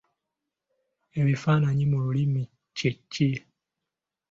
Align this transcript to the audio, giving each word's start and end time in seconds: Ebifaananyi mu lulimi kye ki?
Ebifaananyi 1.19 1.85
mu 1.91 1.97
lulimi 2.03 2.43
kye 2.77 2.91
ki? 3.11 3.29